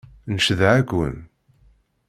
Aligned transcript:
Ncedha-ken. 0.33 1.15